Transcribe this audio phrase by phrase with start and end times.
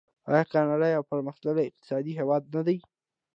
[0.29, 2.77] آیا کاناډا یو پرمختللی اقتصادي هیواد نه دی؟